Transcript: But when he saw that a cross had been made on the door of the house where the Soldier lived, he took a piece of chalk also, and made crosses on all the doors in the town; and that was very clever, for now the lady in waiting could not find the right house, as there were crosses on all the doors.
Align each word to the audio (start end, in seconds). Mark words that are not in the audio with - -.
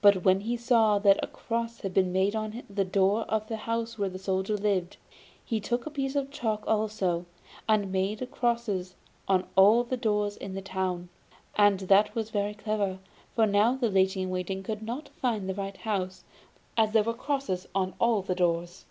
But 0.00 0.22
when 0.22 0.42
he 0.42 0.56
saw 0.56 1.00
that 1.00 1.18
a 1.20 1.26
cross 1.26 1.80
had 1.80 1.92
been 1.92 2.12
made 2.12 2.36
on 2.36 2.62
the 2.70 2.84
door 2.84 3.22
of 3.22 3.48
the 3.48 3.56
house 3.56 3.98
where 3.98 4.08
the 4.08 4.16
Soldier 4.20 4.56
lived, 4.56 4.98
he 5.44 5.58
took 5.58 5.84
a 5.84 5.90
piece 5.90 6.14
of 6.14 6.30
chalk 6.30 6.62
also, 6.68 7.26
and 7.68 7.90
made 7.90 8.30
crosses 8.30 8.94
on 9.26 9.48
all 9.56 9.82
the 9.82 9.96
doors 9.96 10.36
in 10.36 10.54
the 10.54 10.62
town; 10.62 11.08
and 11.56 11.80
that 11.80 12.14
was 12.14 12.30
very 12.30 12.54
clever, 12.54 13.00
for 13.34 13.46
now 13.46 13.74
the 13.74 13.90
lady 13.90 14.22
in 14.22 14.30
waiting 14.30 14.62
could 14.62 14.80
not 14.84 15.08
find 15.08 15.48
the 15.48 15.54
right 15.56 15.78
house, 15.78 16.22
as 16.76 16.92
there 16.92 17.02
were 17.02 17.12
crosses 17.12 17.66
on 17.74 17.94
all 17.98 18.22
the 18.22 18.36
doors. 18.36 18.84